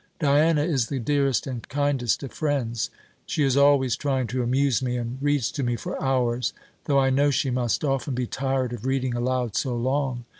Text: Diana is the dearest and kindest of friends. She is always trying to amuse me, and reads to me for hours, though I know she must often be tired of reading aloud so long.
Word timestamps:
Diana 0.17 0.63
is 0.63 0.87
the 0.87 0.97
dearest 0.97 1.45
and 1.45 1.69
kindest 1.69 2.23
of 2.23 2.31
friends. 2.31 2.89
She 3.27 3.43
is 3.43 3.55
always 3.55 3.95
trying 3.95 4.25
to 4.29 4.41
amuse 4.41 4.81
me, 4.81 4.97
and 4.97 5.19
reads 5.21 5.51
to 5.51 5.61
me 5.61 5.75
for 5.75 6.01
hours, 6.01 6.53
though 6.85 6.97
I 6.97 7.11
know 7.11 7.29
she 7.29 7.51
must 7.51 7.83
often 7.85 8.15
be 8.15 8.25
tired 8.25 8.73
of 8.73 8.83
reading 8.87 9.13
aloud 9.13 9.55
so 9.55 9.75
long. 9.77 10.25